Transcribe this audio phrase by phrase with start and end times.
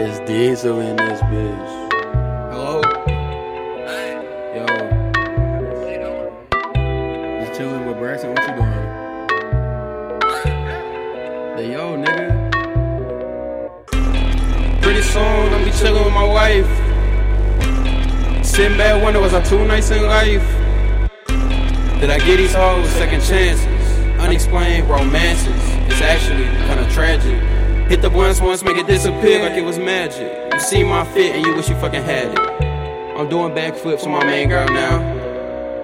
[0.00, 1.90] It's Diesel in this bitch.
[2.52, 2.80] Hello?
[3.84, 4.14] Hey.
[4.54, 4.62] Yo.
[5.74, 6.30] What you doing?
[7.44, 8.30] Just chilling with Braxton.
[8.32, 8.72] What you doing?
[11.56, 12.28] Hey, yo, nigga.
[14.80, 16.70] Pretty soon, I'll be chilling with my wife.
[18.46, 20.46] Sitting back, wonder, was I too nice in life?
[21.98, 23.66] Did I get these hoes second chances?
[24.20, 25.48] Unexplained romances.
[25.90, 27.57] It's actually kinda tragic.
[27.88, 30.52] Hit the once once, make it disappear like it was magic.
[30.52, 32.38] You see my fit and you wish you fucking had it.
[33.16, 35.18] I'm doing backflips with my main girl now.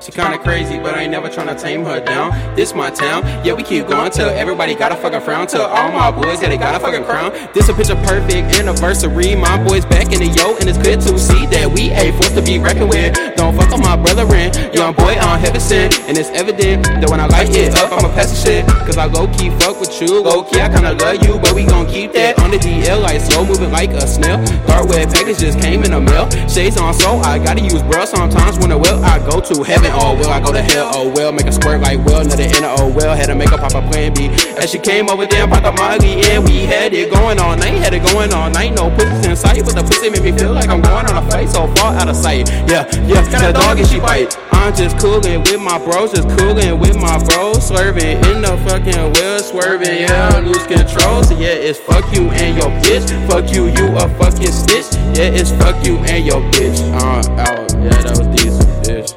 [0.01, 2.33] She kinda crazy, but I ain't never tryna tame her down.
[2.57, 5.47] This my town, yeah, we keep going till everybody got a fucking frown.
[5.47, 7.33] Till all my boys, yeah, they got a fucking crown.
[7.55, 9.35] This a picture perfect anniversary.
[9.35, 12.33] My boys back in the yo, and it's good to see that we a force
[12.33, 13.17] to be reckoned with.
[13.35, 15.99] Don't fuck on my brother in, young boy on heaven sent.
[16.01, 18.64] And it's evident that when I light it up, I'ma pass the shit.
[18.99, 21.87] I go keep fuck with you, low key, I kinda love you, but we gon'
[21.87, 24.39] keep that on the DL, like slow moving like a snail.
[24.67, 26.29] Hardware package just came in the mail.
[26.49, 29.91] Shades on, so I gotta use bruh sometimes when I will, I go to heaven
[29.95, 32.65] oh well, I go to hell, oh well, make a squirt like well, nothing in
[32.65, 34.29] oh well, had to make a pop a plan B.
[34.59, 37.79] As she came over there, popped my ugly, and we had it going all night,
[37.83, 40.53] had it going all night, no pussies in sight, but the pussy made me feel
[40.53, 42.49] like I'm going on a fight, so far out of sight.
[42.69, 44.37] Yeah, yeah, that dog and she bite.
[44.65, 49.13] I'm just coolin' with my bros, just coolin' with my bros, swerving in the fucking
[49.13, 51.23] wheel, swerving, yeah, lose control.
[51.23, 54.87] So yeah, it's fuck you and your bitch, fuck you, you a fucking stitch.
[55.13, 56.81] Yeah, it's fuck you and your bitch.
[56.95, 59.13] Uh, out, yeah, that was decent, bitch.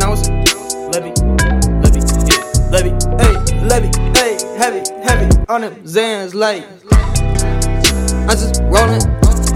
[0.00, 0.26] Now it's
[0.88, 1.12] Levy,
[1.84, 2.40] Levy, yeah,
[2.72, 6.64] Levy, hey, Levy, hey, heavy, heavy on them Xans like.
[8.24, 9.02] I'm just rolling,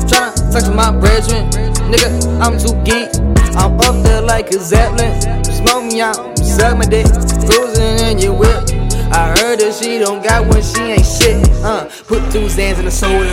[0.04, 1.71] tryna flex with my brethren.
[1.92, 3.10] Nigga, I'm too geek.
[3.54, 5.44] I'm up there like a Zeppelin.
[5.44, 8.64] Smoke me out, suck my dick, cruising in your whip.
[9.12, 11.46] I heard that she don't got one, she ain't shit.
[11.62, 13.28] Uh, put two Xans in the soda.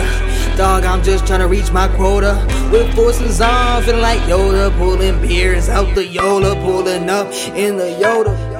[0.58, 2.36] Dog, I'm just tryna reach my quota.
[2.70, 7.96] With forces on, feeling like Yoda, pulling beers out the Yola, pulling up in the
[7.98, 8.59] Yoda.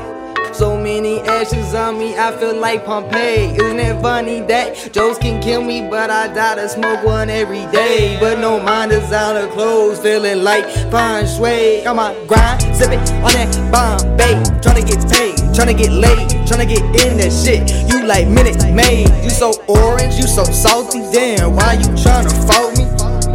[0.53, 3.55] So many ashes on me, I feel like Pompeii.
[3.55, 7.65] Isn't it funny that jokes can kill me, but I die to smoke one every
[7.73, 8.19] day?
[8.21, 11.87] But no mind is out of clothes, feeling like feng shui.
[11.87, 16.83] On my grind, sipping on that Bombay, tryna get paid, tryna get laid, tryna get
[17.07, 17.71] in that shit.
[17.89, 21.01] You like Minute Maid, you so orange, you so salty.
[21.13, 22.85] Damn, why you tryna fault me?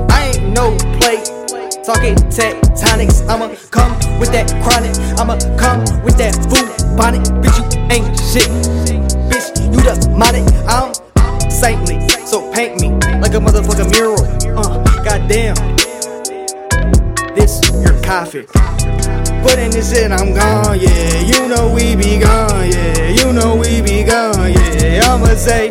[0.09, 1.26] I ain't no plate.
[1.84, 4.96] Talking tectonics, I'ma come with that chronic.
[5.20, 7.24] I'ma come with that food bonnet.
[7.44, 8.50] Bitch, you ain't shit.
[9.30, 10.46] Bitch, you demonic.
[10.68, 10.94] I'm
[11.50, 12.90] saintly, so paint me
[13.20, 14.22] like a motherfucking mural.
[14.58, 15.56] Uh, goddamn.
[17.36, 18.46] This your coffee.
[19.44, 21.22] Put in this shit, I'm gone, yeah.
[21.22, 23.10] You know we be gone, yeah.
[23.10, 25.02] You know we be gone, yeah.
[25.06, 25.70] I'ma say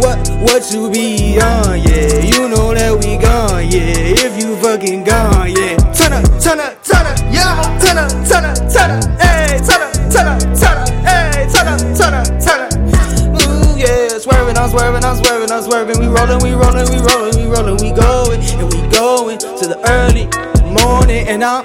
[0.00, 2.18] what what you be on, yeah.
[2.18, 4.24] You know that we gone, yeah.
[4.26, 5.25] If you fucking gone,
[14.66, 16.00] I'm swerving, I'm swerving, I'm swerving.
[16.00, 19.78] We rolling, we rolling, we rolling, we rolling, we going, and we going to the
[19.86, 20.26] early
[20.74, 21.64] morning, and I'm.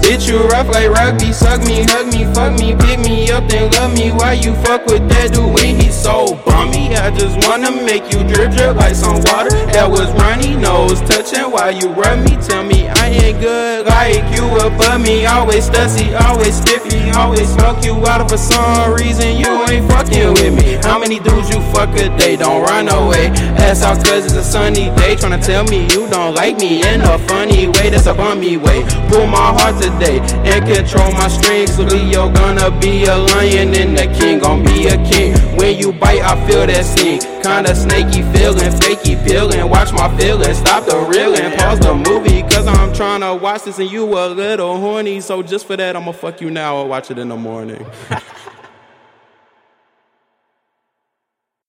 [0.00, 3.70] Bitch, you rough like rugby, suck me, hug me, fuck me, pick me up, then
[3.72, 4.10] love me.
[4.10, 6.96] Why you fuck with that dude when he so bummy?
[6.96, 11.52] I just wanna make you drip drip like some water that was runny nose touching
[11.52, 12.40] while you rub me.
[12.40, 13.07] Tell me I
[14.68, 15.26] above me.
[15.26, 19.36] Always stussy, always stiffy, always smoke you out of for some reason.
[19.36, 20.78] You ain't fucking with me.
[20.82, 22.36] How many dudes you fuck a day?
[22.36, 23.28] Don't run away.
[23.66, 25.16] Ask out cause it's a sunny day.
[25.16, 27.90] Tryna tell me you don't like me in a funny way.
[27.90, 28.82] That's a bummy way.
[29.08, 30.20] Pull my heart today
[30.50, 31.74] and control my strings.
[31.74, 35.34] So Leo gonna be a lion and the king gon' be a king.
[35.56, 37.20] When you bite, I feel that sting.
[37.42, 39.68] Kinda snaky feeling, fakey peeling.
[39.68, 41.56] Watch my feelings, stop the reeling.
[41.56, 45.20] Pause the movie, cause I'm tryna watch this and you a little horny.
[45.20, 47.86] So just for that, I'ma fuck you now or watch it in the morning.